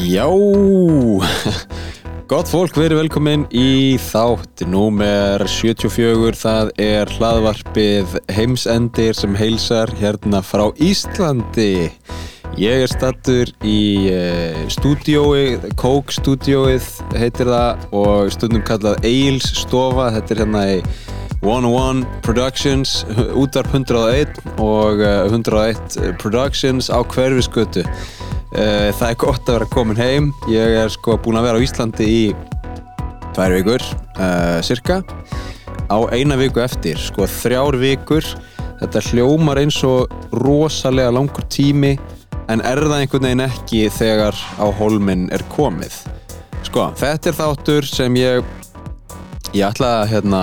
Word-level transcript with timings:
Já, 0.00 0.24
gott 2.30 2.48
fólk, 2.48 2.76
verið 2.78 3.02
velkomin 3.02 3.42
í 3.52 3.98
þátt 4.00 4.62
númer 4.70 5.42
74, 5.50 6.30
það 6.40 6.70
er 6.80 7.10
hlaðvarpið 7.18 8.14
heimsendir 8.32 9.18
sem 9.18 9.34
heilsar 9.36 9.92
hérna 9.98 10.40
frá 10.46 10.70
Íslandi. 10.80 11.90
Ég 12.60 12.86
er 12.86 12.88
stattur 12.88 13.52
í 13.66 14.08
uh, 14.14 14.62
stúdiói, 14.72 15.58
Coke 15.80 16.16
stúdióið 16.16 16.88
heitir 17.20 17.52
það 17.52 17.84
og 18.00 18.32
stundum 18.32 18.64
kallað 18.64 19.04
Eils 19.10 19.50
stofa, 19.66 20.08
þetta 20.16 20.34
er 20.36 20.42
hérna 20.46 20.64
í 20.78 20.80
101 21.42 22.06
Productions, 22.24 23.02
útvarp 23.36 23.76
101 23.76 24.40
og 24.64 25.04
uh, 25.04 25.28
101 25.28 26.16
Productions 26.22 26.88
á 26.88 27.04
hverfiskötu. 27.04 27.84
Uh, 28.50 28.90
það 28.98 29.08
er 29.08 29.18
gott 29.22 29.48
að 29.48 29.58
vera 29.58 29.70
komin 29.70 30.00
heim. 30.00 30.30
Ég 30.50 30.76
er 30.82 30.90
sko 30.90 31.18
búinn 31.22 31.38
að 31.38 31.48
vera 31.48 31.60
á 31.60 31.64
Íslandi 31.64 32.06
í 32.10 32.22
tvær 33.36 33.54
vikur 33.54 33.84
uh, 34.18 34.58
cirka 34.66 35.02
á 35.90 35.98
eina 36.14 36.38
viku 36.38 36.62
eftir 36.62 36.98
sko 36.98 37.28
þrjár 37.30 37.78
vikur. 37.78 38.26
Þetta 38.80 39.04
hljómar 39.10 39.60
eins 39.60 39.78
og 39.86 40.10
rosalega 40.32 41.12
langur 41.12 41.44
tími 41.52 41.94
en 42.50 42.62
er 42.66 42.80
það 42.82 42.96
einhvern 43.04 43.26
veginn 43.28 43.44
ekki 43.44 43.82
þegar 43.94 44.38
á 44.58 44.66
holminn 44.80 45.28
er 45.34 45.44
komið? 45.52 46.00
Sko 46.66 46.88
þetta 46.98 47.30
er 47.30 47.38
þáttur 47.38 47.86
sem 47.86 48.16
ég 48.18 48.46
ég 49.54 49.66
ætlaði 49.66 50.00
að 50.00 50.10
hérna 50.14 50.40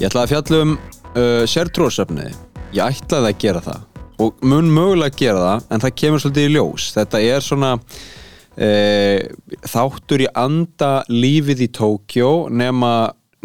ég 0.00 0.08
ætlaði 0.08 0.24
að 0.24 0.32
fjalla 0.32 0.62
um 0.64 0.74
uh, 0.76 1.42
sértróðsöfniði 1.50 2.34
ég 2.76 2.82
ætlaði 2.86 3.30
að 3.30 3.44
gera 3.44 3.62
það 3.64 3.95
og 4.22 4.46
mun 4.46 4.70
mögulega 4.72 5.16
gera 5.18 5.42
það 5.42 5.74
en 5.74 5.84
það 5.84 5.96
kemur 6.00 6.22
svolítið 6.22 6.48
í 6.48 6.54
ljós. 6.54 6.88
Þetta 6.96 7.20
er 7.20 7.44
svona 7.44 7.72
e, 8.56 8.70
þáttur 9.68 10.24
í 10.24 10.30
anda 10.32 10.92
lífið 11.12 11.66
í 11.66 11.70
Tókjó 11.76 12.30
nema 12.52 12.92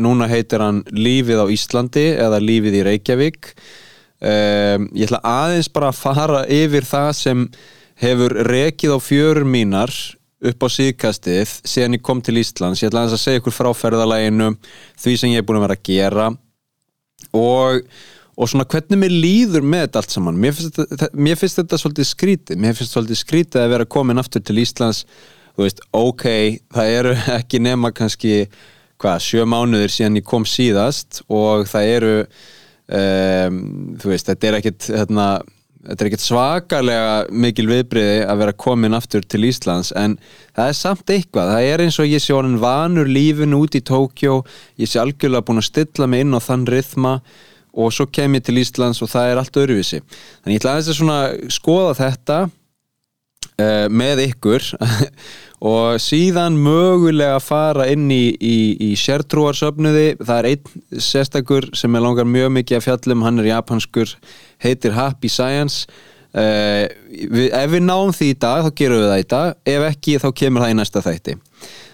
núna 0.02 0.30
heitir 0.32 0.64
hann 0.64 0.82
lífið 0.96 1.44
á 1.44 1.46
Íslandi 1.52 2.08
eða 2.16 2.40
lífið 2.44 2.80
í 2.80 2.86
Reykjavík. 2.88 3.52
E, 4.22 4.34
ég 4.96 5.10
ætla 5.10 5.22
aðeins 5.28 5.70
bara 5.74 5.92
að 5.92 6.00
fara 6.00 6.46
yfir 6.48 6.88
það 6.88 7.12
sem 7.20 7.46
hefur 8.02 8.38
rekið 8.48 8.96
á 8.96 9.00
fjörur 9.04 9.46
mínar 9.46 9.94
upp 10.42 10.64
á 10.66 10.68
síðkastið 10.74 11.52
síðan 11.70 12.00
ég 12.00 12.06
kom 12.06 12.22
til 12.24 12.40
Íslands. 12.42 12.82
Ég 12.82 12.90
ætla 12.90 13.04
aðeins 13.04 13.20
að 13.20 13.26
segja 13.26 13.42
ykkur 13.42 13.54
frá 13.54 13.70
ferðalæginu 13.78 14.56
því 15.04 15.18
sem 15.20 15.36
ég 15.36 15.44
er 15.44 15.46
búin 15.46 15.60
að 15.60 15.68
vera 15.68 15.78
að 15.78 15.86
gera. 15.92 16.32
Og 17.38 17.84
og 18.38 18.50
svona 18.50 18.66
hvernig 18.70 19.00
mér 19.02 19.14
líður 19.14 19.66
með 19.68 19.86
þetta 19.86 20.02
allt 20.02 20.16
saman. 20.16 20.40
Mér 20.40 20.56
finnst 20.56 20.80
þetta, 20.80 21.10
mér 21.14 21.40
finnst 21.40 21.60
þetta 21.60 21.80
svolítið 21.82 22.10
skrítið. 22.10 22.62
Mér 22.64 22.78
finnst 22.78 22.96
svolítið 22.96 23.20
skrítið 23.20 23.64
að 23.64 23.74
vera 23.76 23.90
komin 23.98 24.22
aftur 24.22 24.44
til 24.46 24.62
Íslands. 24.62 25.04
Þú 25.52 25.66
veist, 25.66 25.82
ok 25.92 26.28
það 26.72 26.94
eru 26.98 27.16
ekki 27.40 27.62
nema 27.64 27.92
kannski 27.96 28.46
hvað, 29.02 29.24
sjö 29.26 29.48
mánuðir 29.50 29.92
síðan 29.92 30.20
ég 30.22 30.28
kom 30.28 30.46
síðast 30.48 31.24
og 31.32 31.66
það 31.70 31.96
eru 31.96 32.14
um, 32.22 33.58
þú 34.00 34.14
veist, 34.14 34.30
þetta 34.30 34.48
er 34.48 34.58
ekkit 34.60 34.88
hérna, 34.94 35.28
þetta 35.90 36.06
er 36.06 36.10
ekkit 36.12 36.24
svakalega 36.24 37.14
mikil 37.44 37.68
viðbriði 37.68 38.24
að 38.30 38.44
vera 38.46 38.58
komin 38.66 38.96
aftur 38.96 39.26
til 39.28 39.44
Íslands. 39.50 39.92
En 39.98 40.16
það 40.56 40.72
er 40.72 40.80
samt 40.80 41.14
eitthvað. 41.14 41.54
Það 41.56 41.70
er 41.74 41.86
eins 41.86 42.00
og 42.00 42.10
ég 42.10 42.24
sé 42.24 42.38
honin 42.38 42.62
vanur 42.64 43.10
lífin 43.12 43.58
út 43.58 43.76
í 43.76 43.84
Tókjó 43.84 44.42
ég 44.80 44.90
sé 44.90 45.02
algjörlega 45.04 45.46
búin 45.50 45.62
að 45.62 45.72
stilla 45.72 46.08
mig 46.08 46.24
inn 46.24 46.38
á 46.38 46.40
þann 46.40 46.70
rithma 46.70 47.18
og 47.72 47.94
svo 47.96 48.08
kem 48.12 48.36
ég 48.36 48.44
til 48.48 48.60
Íslands 48.60 49.02
og 49.04 49.12
það 49.12 49.30
er 49.30 49.42
allt 49.42 49.62
öruvísi 49.62 50.02
þannig 50.02 50.58
ég 50.58 50.62
ætla 50.62 50.74
aðeins 50.76 50.92
að 50.92 51.00
svona 51.00 51.20
skoða 51.54 51.94
þetta 52.02 52.40
uh, 53.62 53.88
með 53.92 54.24
ykkur 54.28 54.68
og 55.72 56.02
síðan 56.02 56.58
mögulega 56.62 57.40
fara 57.44 57.88
inn 57.92 58.08
í, 58.12 58.34
í, 58.34 58.56
í 58.82 58.92
sértrúarsöfnuði. 59.00 60.16
Það 60.22 60.38
er 60.40 60.50
einn 60.52 61.02
sérstakur 61.06 61.70
sem 61.78 61.96
er 61.96 62.06
langar 62.06 62.30
mjög 62.30 62.54
mikið 62.58 62.80
að 62.80 62.88
fjallum, 62.88 63.26
hann 63.28 63.42
er 63.44 63.52
japanskur 63.52 64.16
heitir 64.64 64.98
Happy 64.98 65.32
Science. 65.32 65.88
Uh, 66.32 66.88
við, 67.12 67.50
ef 67.52 67.74
við 67.74 67.84
náum 67.84 68.14
því 68.16 68.32
í 68.32 68.38
dag 68.40 68.66
þá 68.66 68.72
gerum 68.80 69.04
við 69.04 69.12
það 69.12 69.24
í 69.24 69.30
dag. 69.36 69.58
Ef 69.76 69.90
ekki 69.92 70.22
þá 70.24 70.30
kemur 70.44 70.66
það 70.66 70.74
í 70.74 70.78
næsta 70.80 71.04
þætti. 71.06 71.38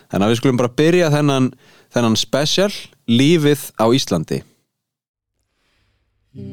Þannig 0.08 0.28
að 0.28 0.32
við 0.32 0.40
skulum 0.42 0.62
bara 0.62 0.78
byrja 0.78 1.10
þennan, 1.12 1.50
þennan 1.96 2.20
special 2.20 2.72
lífið 3.08 3.72
á 3.76 3.86
Íslandi 3.92 4.44
Ok, 6.38 6.46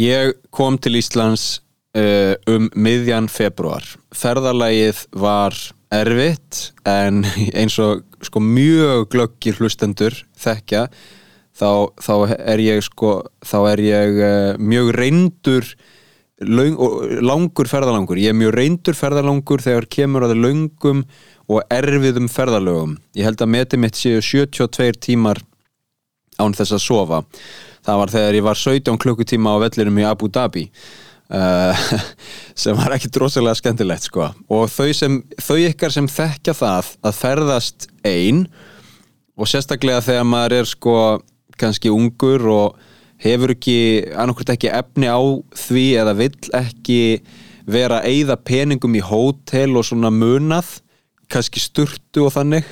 ég 0.00 0.32
kom 0.54 0.78
til 0.80 0.96
Íslands 0.96 1.58
uh, 1.92 2.32
um 2.48 2.70
miðjan 2.72 3.28
februar. 3.28 3.84
Ferðalagið 4.16 5.04
var 5.12 5.52
erfitt 5.94 6.70
en 6.88 7.24
eins 7.58 7.78
og 7.82 8.04
sko 8.24 8.42
mjög 8.42 9.08
glöggir 9.12 9.58
hlustendur 9.60 10.16
þekkja 10.40 10.86
þá, 11.54 11.70
þá 12.00 12.14
er 12.36 12.62
ég 12.64 12.84
sko 12.84 13.16
þá 13.44 13.58
er 13.72 13.84
ég 13.84 14.18
uh, 14.18 14.62
mjög 14.62 14.94
reyndur 14.98 15.68
löng, 16.42 16.76
og 16.78 17.04
langur 17.22 17.68
ferðalangur. 17.70 18.18
Ég 18.20 18.32
er 18.32 18.38
mjög 18.38 18.54
reyndur 18.58 18.98
ferðalangur 18.98 19.62
þegar 19.64 19.88
kemur 19.90 20.26
að 20.26 20.38
löngum 20.42 21.04
og 21.50 21.62
erfiðum 21.72 22.28
ferðalögum. 22.32 22.96
Ég 23.16 23.28
held 23.28 23.44
að 23.44 23.52
meti 23.54 23.80
mitt 23.80 23.98
séu 23.98 24.22
72 24.24 25.00
tímar 25.04 25.42
án 26.40 26.56
þess 26.56 26.74
að 26.74 26.82
sofa. 26.82 27.22
Það 27.84 28.00
var 28.00 28.14
þegar 28.14 28.38
ég 28.38 28.46
var 28.46 28.58
17 28.58 29.00
klukkutíma 29.00 29.54
á 29.54 29.62
vellinum 29.66 30.00
í 30.00 30.06
Abu 30.08 30.30
Dhabi 30.32 30.68
uh, 31.32 31.84
sem 32.62 32.76
var 32.78 32.96
ekki 32.96 33.10
drosalega 33.14 33.58
skemmtilegt 33.60 34.08
sko. 34.08 34.30
Og 34.52 34.66
þau, 34.72 34.90
sem, 34.96 35.20
þau 35.40 35.58
ykkar 35.64 35.94
sem 35.94 36.08
þekkja 36.10 36.56
það 36.58 36.90
að 37.04 37.20
ferðast 37.20 37.88
ein 38.06 38.46
og 39.34 39.50
sérstaklega 39.50 40.04
þegar 40.04 40.28
maður 40.28 40.58
er 40.60 40.70
sko 40.70 40.98
kannski 41.58 41.92
ungur 41.92 42.44
og 42.50 42.92
hefur 43.22 43.54
ekki 43.54 43.78
annarkvæmt 44.10 44.54
ekki 44.56 44.72
efni 44.74 45.10
á 45.10 45.20
því 45.64 45.84
eða 46.02 46.14
vill 46.18 46.54
ekki 46.58 47.00
vera 47.64 48.02
að 48.02 48.10
eyða 48.12 48.36
peningum 48.44 48.96
í 48.98 49.02
hótel 49.04 49.78
og 49.78 49.86
svona 49.86 50.10
munað 50.12 50.80
kannski 51.32 51.62
sturtu 51.62 52.26
og 52.26 52.34
þannig 52.34 52.66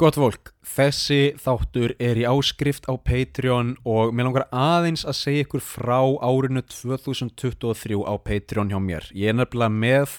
Gott 0.00 0.16
fólk, 0.16 0.54
þessi 0.64 1.34
þáttur 1.36 1.92
er 2.00 2.16
í 2.16 2.22
áskrift 2.24 2.86
á 2.88 2.96
Patreon 2.96 3.74
og 3.84 4.14
mér 4.16 4.30
langar 4.30 4.46
aðeins 4.48 5.02
að 5.04 5.16
segja 5.18 5.44
ykkur 5.44 5.60
frá 5.60 5.98
árinu 6.24 6.62
2023 6.64 7.98
á 8.08 8.16
Patreon 8.16 8.70
hjá 8.72 8.78
mér. 8.80 9.04
Ég 9.12 9.28
er 9.28 9.36
nefnilega 9.36 9.74
með 9.74 10.14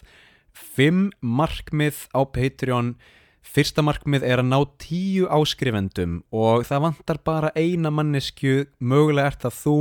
fimm 0.54 1.08
markmið 1.26 2.04
á 2.14 2.22
Patreon. 2.30 2.92
Fyrsta 3.42 3.82
markmið 3.82 4.28
er 4.30 4.44
að 4.44 4.52
ná 4.52 4.60
tíu 4.84 5.26
áskrifendum 5.34 6.20
og 6.30 6.68
það 6.70 6.84
vantar 6.84 7.20
bara 7.26 7.50
eina 7.58 7.90
mannesku, 7.90 8.68
mögulega 8.78 9.32
ert 9.32 9.48
það 9.48 9.58
þú 9.64 9.76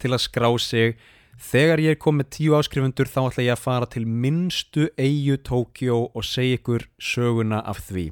til 0.00 0.12
að 0.14 0.22
skrá 0.30 0.48
sig. 0.64 0.96
Þegar 1.36 1.82
ég 1.84 1.98
er 1.98 2.00
komið 2.00 2.30
tíu 2.38 2.56
áskrifendur 2.56 3.12
þá 3.12 3.20
ætla 3.26 3.44
ég 3.50 3.58
að 3.58 3.66
fara 3.66 3.90
til 3.92 4.06
minnstu 4.08 4.88
eigu 4.96 5.36
Tókjó 5.44 6.06
og 6.08 6.24
segja 6.24 6.56
ykkur 6.56 6.88
söguna 6.96 7.60
af 7.68 7.84
því. 7.90 8.06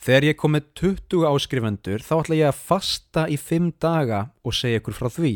Þegar 0.00 0.24
ég 0.30 0.36
kom 0.40 0.54
með 0.56 0.68
20 0.80 1.26
áskrifendur 1.28 2.04
þá 2.04 2.12
ætla 2.16 2.38
ég 2.38 2.48
að 2.48 2.60
fasta 2.70 3.26
í 3.28 3.36
5 3.36 3.66
daga 3.84 4.20
og 4.40 4.56
segja 4.56 4.80
ykkur 4.80 4.96
frá 4.96 5.10
því. 5.12 5.32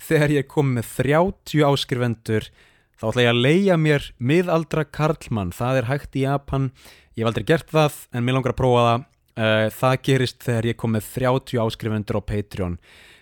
Þegar 0.00 0.32
ég 0.38 0.48
kom 0.48 0.70
með 0.78 0.88
30 1.02 1.66
áskrifendur 1.68 2.48
þá 2.96 3.04
ætla 3.10 3.26
ég 3.26 3.32
að 3.34 3.42
leia 3.44 3.76
mér 3.76 4.06
miðaldra 4.16 4.86
Karlmann. 4.88 5.52
Það 5.52 5.82
er 5.82 5.90
hægt 5.90 6.16
í 6.16 6.24
Japan. 6.24 6.70
Ég 7.12 7.24
hef 7.24 7.32
aldrei 7.32 7.48
gert 7.50 7.68
það 7.76 8.00
en 8.16 8.24
mér 8.24 8.38
langar 8.38 8.56
að 8.56 8.60
prófa 8.62 8.86
það. 8.86 9.04
Uh, 9.36 9.66
það 9.76 9.98
gerist 10.08 10.38
þegar 10.46 10.70
ég 10.70 10.78
kom 10.80 10.96
með 10.96 11.10
30 11.12 11.60
áskrifendur 11.66 12.16
á 12.16 12.28
Patreon. 12.32 12.78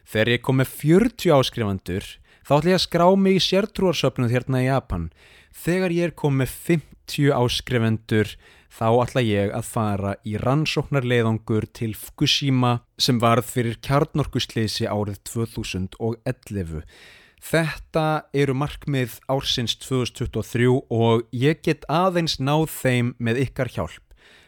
Þegar 0.06 0.30
ég 0.30 0.44
kom 0.46 0.60
með 0.62 0.76
40 0.78 1.34
áskrifendur 1.34 2.06
þá 2.44 2.52
ætla 2.58 2.74
ég 2.74 2.78
að 2.78 2.84
skrá 2.84 3.06
mig 3.16 3.38
í 3.38 3.44
sértrúarsöfnuð 3.44 4.34
hérna 4.34 4.60
í 4.62 4.68
Japan. 4.68 5.08
Þegar 5.54 5.94
ég 5.94 6.10
er 6.10 6.14
kom 6.18 6.38
með 6.40 6.52
50 6.68 7.32
áskrifendur 7.34 8.32
þá 8.74 8.86
ætla 9.04 9.22
ég 9.24 9.52
að 9.54 9.68
fara 9.70 10.14
í 10.26 10.36
rannsóknarleiðangur 10.42 11.68
til 11.76 11.92
Fukushima 11.96 12.78
sem 12.98 13.20
varð 13.22 13.50
fyrir 13.54 13.78
kjarnorkusleysi 13.84 14.88
árið 14.90 15.20
2011. 15.30 16.82
Þetta 17.44 18.06
eru 18.32 18.54
markmið 18.56 19.18
ársins 19.28 19.76
2023 19.84 20.70
og 20.72 21.26
ég 21.36 21.60
get 21.62 21.84
aðeins 21.92 22.38
náð 22.40 22.70
þeim 22.72 23.12
með 23.20 23.44
ykkar 23.44 23.70
hjálp. 23.74 24.00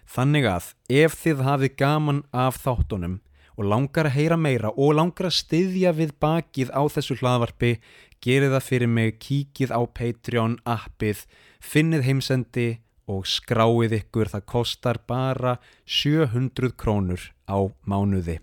Þannig 0.07 0.47
að 0.49 0.73
ef 1.03 1.17
þið 1.21 1.45
hafið 1.45 1.77
gaman 1.77 2.23
af 2.33 2.61
þáttunum 2.63 3.21
og 3.57 3.69
langar 3.73 4.09
að 4.09 4.17
heyra 4.19 4.39
meira 4.41 4.73
og 4.77 4.97
langar 4.99 5.31
að 5.31 5.39
styðja 5.41 5.93
við 5.97 6.15
bakið 6.21 6.73
á 6.77 6.83
þessu 6.93 7.19
hlaðvarpi, 7.21 7.77
gerið 8.25 8.57
það 8.57 8.67
fyrir 8.69 8.93
mig, 8.93 9.19
kíkið 9.21 9.73
á 9.73 9.81
Patreon 9.89 10.59
appið, 10.65 11.25
finnið 11.61 12.07
heimsendi 12.09 12.69
og 13.07 13.27
skráið 13.31 14.01
ykkur, 14.01 14.33
það 14.33 14.49
kostar 14.51 15.01
bara 15.07 15.57
700 15.87 16.75
krónur 16.77 17.31
á 17.47 17.59
mánuði. 17.87 18.41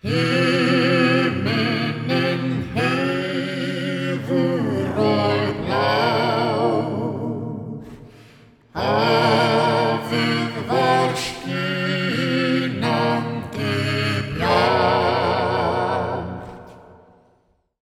Hið 0.00 1.79